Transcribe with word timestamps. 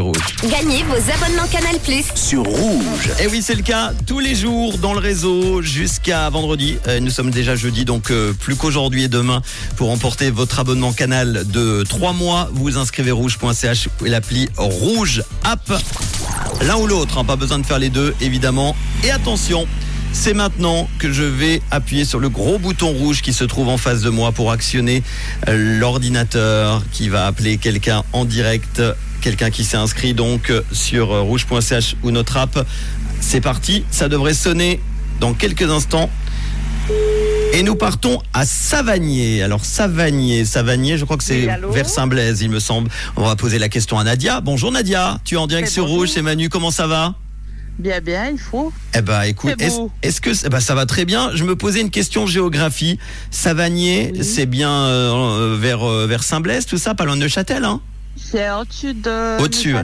Rouge. 0.00 0.16
Gagnez 0.50 0.82
vos 0.82 0.96
abonnements 0.96 1.46
Canal 1.52 1.78
Plus. 1.78 2.06
sur 2.16 2.42
rouge. 2.42 3.12
Et 3.22 3.28
oui, 3.28 3.42
c'est 3.42 3.54
le 3.54 3.62
cas 3.62 3.92
tous 4.08 4.18
les 4.18 4.34
jours 4.34 4.76
dans 4.78 4.92
le 4.92 4.98
réseau 4.98 5.62
jusqu'à 5.62 6.28
vendredi. 6.30 6.78
Euh, 6.88 6.98
Nous 6.98 7.10
sommes 7.12 7.30
déjà 7.30 7.54
jeudi, 7.54 7.84
donc 7.84 8.10
euh, 8.10 8.32
plus 8.32 8.56
qu'aujourd'hui 8.56 9.04
et 9.04 9.08
demain 9.08 9.40
pour 9.76 9.92
emporter 9.92 10.32
votre 10.32 10.58
abonnement 10.58 10.92
canal 10.92 11.44
de 11.46 11.84
3 11.88 12.12
mois. 12.12 12.48
Vous 12.54 12.64
vous 12.64 12.76
inscrivez 12.76 13.12
rouge.ch 13.12 13.88
et 14.04 14.08
l'appli 14.08 14.48
Rouge 14.56 15.22
App. 15.44 15.72
L'un 16.62 16.74
ou 16.78 16.88
l'autre, 16.88 17.18
hein, 17.18 17.24
pas 17.24 17.36
besoin 17.36 17.60
de 17.60 17.66
faire 17.66 17.78
les 17.78 17.90
deux 17.90 18.16
évidemment. 18.20 18.74
Et 19.04 19.12
attention, 19.12 19.68
c'est 20.12 20.34
maintenant 20.34 20.88
que 20.98 21.12
je 21.12 21.22
vais 21.22 21.62
appuyer 21.70 22.04
sur 22.04 22.18
le 22.18 22.28
gros 22.30 22.58
bouton 22.58 22.88
rouge 22.90 23.22
qui 23.22 23.32
se 23.32 23.44
trouve 23.44 23.68
en 23.68 23.76
face 23.78 24.00
de 24.00 24.10
moi 24.10 24.32
pour 24.32 24.50
actionner 24.50 25.04
euh, 25.48 25.78
l'ordinateur 25.78 26.82
qui 26.90 27.08
va 27.08 27.26
appeler 27.26 27.58
quelqu'un 27.58 28.02
en 28.12 28.24
direct. 28.24 28.82
Quelqu'un 29.20 29.50
qui 29.50 29.64
s'est 29.64 29.76
inscrit 29.76 30.12
donc 30.14 30.50
euh, 30.50 30.62
sur 30.72 31.12
euh, 31.12 31.20
rouge.ch 31.22 31.96
ou 32.02 32.10
notre 32.10 32.36
app. 32.36 32.66
C'est 33.20 33.40
parti, 33.40 33.84
ça 33.90 34.08
devrait 34.08 34.34
sonner 34.34 34.80
dans 35.20 35.32
quelques 35.32 35.70
instants. 35.70 36.10
Et 37.54 37.62
nous 37.62 37.76
partons 37.76 38.20
à 38.34 38.44
Savagnier. 38.44 39.42
Alors 39.42 39.64
Savagnier, 39.64 40.44
Savagnier, 40.44 40.98
je 40.98 41.04
crois 41.04 41.16
que 41.16 41.24
c'est 41.24 41.46
Oui, 41.46 41.74
vers 41.74 41.88
Saint-Blaise, 41.88 42.42
il 42.42 42.50
me 42.50 42.58
semble. 42.60 42.90
On 43.16 43.24
va 43.24 43.36
poser 43.36 43.58
la 43.58 43.68
question 43.70 43.98
à 43.98 44.04
Nadia. 44.04 44.40
Bonjour 44.42 44.70
Nadia, 44.72 45.18
tu 45.24 45.36
es 45.36 45.38
en 45.38 45.46
direct 45.46 45.68
Eh, 45.68 45.72
sur 45.72 45.84
bonjour. 45.84 45.98
Rouge, 46.00 46.10
c'est 46.12 46.20
Manu, 46.22 46.48
comment 46.50 46.70
ça 46.70 46.86
va? 46.86 47.14
Bien, 47.78 48.00
bien, 48.00 48.28
il 48.30 48.38
faut. 48.38 48.72
eh 48.96 49.00
ben 49.02 49.22
écoute, 49.22 49.54
est-ce 50.02 50.20
que 50.20 50.30
eh 50.44 50.48
ben, 50.48 50.60
ça 50.60 50.74
va 50.76 50.86
très 50.86 51.04
bien 51.04 51.30
Je 51.34 51.42
me 51.44 51.56
posais 51.56 51.80
une 51.80 51.90
question 51.90 52.26
géographie. 52.26 52.98
Savagnier, 53.30 54.12
Oui. 54.14 54.24
c'est 54.24 54.46
bien 54.46 54.70
euh, 54.70 55.56
vers 55.58 55.82
euh, 55.88 56.06
vers 56.06 56.22
Saint-Blaise, 56.22 56.66
tout 56.66 56.78
ça, 56.78 56.94
pas 56.94 57.04
loin 57.04 57.16
de 57.16 57.22
Neuchâtel, 57.22 57.64
hein? 57.64 57.80
C'est 58.34 58.50
au-dessus 58.50 58.94
de 58.94 59.40
Au-dessus. 59.40 59.76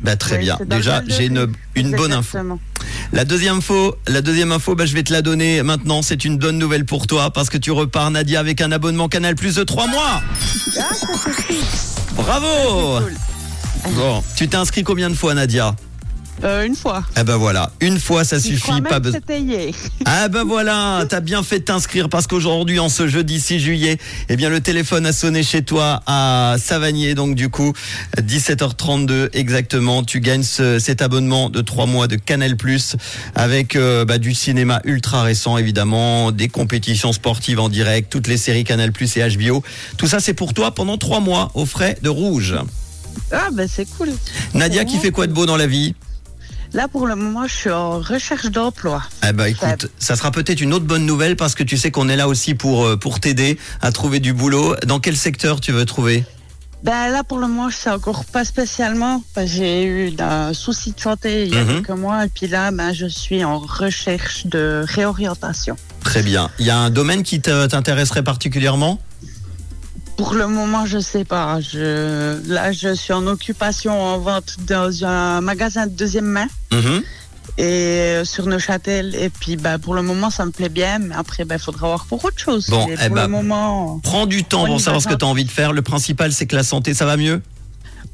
Bah 0.00 0.16
très 0.16 0.36
Oui, 0.36 0.44
bien. 0.44 0.58
Déjà, 0.64 1.02
j'ai 1.06 1.26
une 1.26 1.52
une 1.74 1.94
bonne 1.94 2.14
info. 2.14 2.38
La 3.12 3.26
deuxième 3.26 3.58
info, 3.58 3.94
la 4.08 4.22
deuxième 4.22 4.52
info, 4.52 4.74
bah, 4.74 4.86
je 4.86 4.94
vais 4.94 5.02
te 5.02 5.12
la 5.12 5.20
donner 5.20 5.62
maintenant. 5.62 6.00
C'est 6.00 6.24
une 6.24 6.38
bonne 6.38 6.56
nouvelle 6.56 6.86
pour 6.86 7.06
toi 7.06 7.30
parce 7.30 7.50
que 7.50 7.58
tu 7.58 7.70
repars 7.70 8.10
Nadia 8.10 8.40
avec 8.40 8.62
un 8.62 8.72
abonnement 8.72 9.08
Canal 9.08 9.34
Plus 9.34 9.56
de 9.56 9.64
3 9.64 9.86
mois. 9.88 10.22
Ah, 10.78 10.94
ça. 10.94 11.10
Bravo. 12.16 13.00
Cool. 13.00 13.92
Bon, 13.92 14.24
tu 14.34 14.48
t'es 14.48 14.56
inscrit 14.56 14.82
combien 14.82 15.10
de 15.10 15.14
fois 15.14 15.34
Nadia? 15.34 15.76
Euh, 16.42 16.64
une 16.64 16.74
fois. 16.74 17.04
Eh 17.18 17.22
ben 17.24 17.36
voilà, 17.36 17.70
une 17.80 17.98
fois 18.00 18.24
ça 18.24 18.38
Je 18.38 18.56
crois 18.58 18.76
suffit, 18.76 18.82
pas 18.82 18.98
besoin. 19.00 19.20
Ah 20.06 20.28
ben 20.28 20.44
voilà, 20.44 21.04
t'as 21.08 21.20
bien 21.20 21.42
fait 21.42 21.58
de 21.60 21.64
t'inscrire 21.64 22.08
parce 22.08 22.26
qu'aujourd'hui, 22.26 22.78
en 22.78 22.88
ce 22.88 23.06
jeudi 23.06 23.38
6 23.40 23.60
juillet, 23.60 23.98
eh 24.28 24.36
bien 24.36 24.48
le 24.48 24.60
téléphone 24.60 25.04
a 25.06 25.12
sonné 25.12 25.42
chez 25.42 25.62
toi 25.62 26.02
à 26.06 26.56
Savagnier, 26.58 27.14
donc 27.14 27.34
du 27.34 27.48
coup 27.50 27.72
17h32 28.18 29.28
exactement, 29.34 30.02
tu 30.02 30.20
gagnes 30.20 30.42
ce- 30.42 30.78
cet 30.78 31.02
abonnement 31.02 31.50
de 31.50 31.60
3 31.60 31.86
mois 31.86 32.08
de 32.08 32.16
Canal 32.16 32.56
Plus 32.56 32.96
avec 33.34 33.76
euh, 33.76 34.04
bah, 34.04 34.18
du 34.18 34.34
cinéma 34.34 34.80
ultra 34.84 35.22
récent 35.22 35.58
évidemment, 35.58 36.32
des 36.32 36.48
compétitions 36.48 37.12
sportives 37.12 37.60
en 37.60 37.68
direct, 37.68 38.10
toutes 38.10 38.26
les 38.26 38.36
séries 38.38 38.64
Canal 38.64 38.92
Plus 38.92 39.14
et 39.16 39.28
HBO. 39.36 39.62
Tout 39.98 40.06
ça 40.06 40.20
c'est 40.20 40.34
pour 40.34 40.54
toi 40.54 40.74
pendant 40.74 40.96
3 40.98 41.20
mois 41.20 41.50
au 41.54 41.66
frais 41.66 41.98
de 42.02 42.08
Rouge. 42.08 42.56
Ah, 43.32 43.48
ben 43.52 43.68
c'est 43.72 43.88
cool. 43.96 44.08
Nadia 44.54 44.84
qui 44.84 44.96
fait 44.98 45.10
quoi 45.10 45.26
de 45.26 45.32
beau 45.32 45.44
dans 45.46 45.56
la 45.56 45.66
vie? 45.66 45.94
Là, 46.72 46.86
pour 46.86 47.06
le 47.08 47.16
moment, 47.16 47.46
je 47.48 47.54
suis 47.54 47.70
en 47.70 47.98
recherche 47.98 48.46
d'emploi. 48.46 49.02
Eh 49.28 49.32
ben 49.32 49.46
écoute, 49.46 49.90
ça 49.98 50.14
sera 50.14 50.30
peut-être 50.30 50.60
une 50.60 50.72
autre 50.72 50.84
bonne 50.84 51.04
nouvelle 51.04 51.34
parce 51.36 51.54
que 51.56 51.64
tu 51.64 51.76
sais 51.76 51.90
qu'on 51.90 52.08
est 52.08 52.16
là 52.16 52.28
aussi 52.28 52.54
pour 52.54 52.84
euh, 52.84 52.96
pour 52.96 53.18
t'aider 53.18 53.58
à 53.80 53.90
trouver 53.90 54.20
du 54.20 54.32
boulot. 54.32 54.76
Dans 54.86 55.00
quel 55.00 55.16
secteur 55.16 55.60
tu 55.60 55.72
veux 55.72 55.84
trouver? 55.84 56.24
Ben 56.84 57.10
là, 57.10 57.24
pour 57.24 57.38
le 57.38 57.46
moment, 57.48 57.68
je 57.68 57.76
sais 57.76 57.90
encore 57.90 58.24
pas 58.24 58.44
spécialement. 58.44 59.22
parce 59.34 59.48
que 59.48 59.52
J'ai 59.56 59.84
eu 59.84 60.12
un 60.20 60.54
souci 60.54 60.92
de 60.92 61.00
santé 61.00 61.44
il 61.46 61.54
y 61.54 61.58
a 61.58 61.64
Mhm. 61.64 61.82
quelques 61.82 61.98
mois. 61.98 62.24
Et 62.24 62.28
puis 62.28 62.46
là, 62.46 62.70
ben, 62.70 62.92
je 62.94 63.06
suis 63.06 63.44
en 63.44 63.58
recherche 63.58 64.46
de 64.46 64.84
réorientation. 64.86 65.76
Très 66.04 66.22
bien. 66.22 66.50
Il 66.58 66.66
y 66.66 66.70
a 66.70 66.78
un 66.78 66.88
domaine 66.90 67.22
qui 67.24 67.40
t'intéresserait 67.40 68.22
particulièrement? 68.22 68.98
Pour 70.20 70.34
le 70.34 70.46
moment, 70.48 70.84
je 70.84 70.98
sais 70.98 71.24
pas. 71.24 71.60
Je... 71.62 72.46
Là, 72.46 72.72
je 72.72 72.94
suis 72.94 73.14
en 73.14 73.26
occupation 73.26 73.98
en 73.98 74.18
vente 74.18 74.56
dans 74.66 75.02
un 75.06 75.40
magasin 75.40 75.86
de 75.86 75.92
deuxième 75.92 76.26
main 76.26 76.46
Mhm. 76.70 77.02
et 77.56 77.64
euh, 77.64 78.24
sur 78.26 78.44
Neuchâtel. 78.44 79.14
Et 79.14 79.30
puis, 79.30 79.56
bah, 79.56 79.78
pour 79.78 79.94
le 79.94 80.02
moment, 80.02 80.28
ça 80.28 80.44
me 80.44 80.50
plaît 80.50 80.68
bien. 80.68 80.98
Mais 80.98 81.14
après, 81.14 81.46
il 81.48 81.58
faudra 81.58 81.86
voir 81.86 82.04
pour 82.04 82.22
autre 82.22 82.38
chose. 82.38 82.66
Bon, 82.68 82.86
Et 82.86 82.96
eh 83.02 83.06
pour 83.06 83.14
ben, 83.16 83.22
le 83.22 83.28
moment, 83.28 83.98
Prends 84.02 84.26
du 84.26 84.44
temps 84.44 84.66
pour 84.66 84.78
savoir 84.78 85.00
ce 85.00 85.08
que 85.08 85.14
tu 85.14 85.24
as 85.24 85.28
envie 85.28 85.46
de 85.46 85.50
faire. 85.50 85.72
Le 85.72 85.80
principal, 85.80 86.34
c'est 86.34 86.44
que 86.44 86.54
la 86.54 86.64
santé, 86.64 86.92
ça 86.92 87.06
va 87.06 87.16
mieux? 87.16 87.40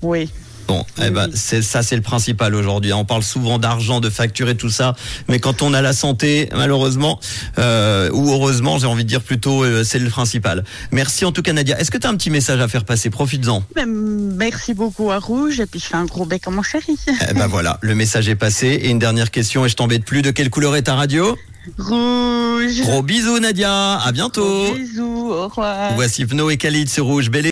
Oui. 0.00 0.30
Bon, 0.66 0.84
eh 1.02 1.10
ben, 1.10 1.30
c'est 1.34 1.62
ça, 1.62 1.82
c'est 1.82 1.96
le 1.96 2.02
principal 2.02 2.54
aujourd'hui. 2.54 2.92
On 2.92 3.04
parle 3.04 3.22
souvent 3.22 3.58
d'argent, 3.58 4.00
de 4.00 4.10
facture 4.10 4.48
et 4.48 4.56
tout 4.56 4.70
ça, 4.70 4.96
mais 5.28 5.38
quand 5.38 5.62
on 5.62 5.72
a 5.74 5.80
la 5.80 5.92
santé, 5.92 6.48
malheureusement, 6.54 7.20
euh, 7.58 8.10
ou 8.12 8.30
heureusement, 8.30 8.78
j'ai 8.78 8.86
envie 8.86 9.04
de 9.04 9.08
dire 9.08 9.22
plutôt, 9.22 9.62
euh, 9.62 9.84
c'est 9.84 9.98
le 9.98 10.10
principal. 10.10 10.64
Merci 10.90 11.24
en 11.24 11.32
tout 11.32 11.42
cas, 11.42 11.52
Nadia. 11.52 11.78
Est-ce 11.78 11.90
que 11.90 11.98
tu 11.98 12.06
as 12.06 12.10
un 12.10 12.16
petit 12.16 12.30
message 12.30 12.60
à 12.60 12.68
faire 12.68 12.84
passer? 12.84 13.10
Profites-en. 13.10 13.62
Mais 13.76 13.86
merci 13.86 14.74
beaucoup 14.74 15.10
à 15.10 15.18
Rouge. 15.18 15.60
Et 15.60 15.66
puis, 15.66 15.78
je 15.78 15.86
fais 15.86 15.96
un 15.96 16.04
gros 16.06 16.24
bec 16.24 16.46
à 16.46 16.50
mon 16.50 16.62
chéri. 16.62 16.96
Eh 17.30 17.34
ben 17.34 17.46
voilà, 17.48 17.78
le 17.82 17.94
message 17.94 18.28
est 18.28 18.34
passé. 18.34 18.66
Et 18.66 18.90
une 18.90 18.98
dernière 18.98 19.30
question, 19.30 19.64
et 19.64 19.68
je 19.68 19.76
t'embête 19.76 20.04
plus. 20.04 20.22
De 20.22 20.30
quelle 20.30 20.50
couleur 20.50 20.74
est 20.74 20.82
ta 20.82 20.94
radio? 20.94 21.36
Rouge. 21.78 22.80
Gros 22.80 23.02
bisous, 23.02 23.38
Nadia. 23.38 23.98
À 23.98 24.12
bientôt. 24.12 24.72
Bisous. 24.74 25.32
Au 25.32 25.48
revoir. 25.48 25.92
Voici 25.94 26.24
Pno 26.24 26.48
et 26.50 26.56
Khalid 26.56 26.88
sur 26.88 27.04
Rouge. 27.06 27.30
Belle 27.30 27.44